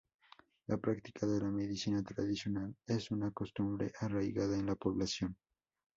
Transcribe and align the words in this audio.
La 0.65 0.79
práctica 0.79 1.27
de 1.27 1.39
la 1.39 1.51
medicina 1.51 2.01
tradicional 2.01 2.75
es 2.87 3.11
una 3.11 3.29
costumbre 3.29 3.91
arraigada 4.01 4.57
en 4.57 4.65
la 4.65 4.75
población. 4.75 5.37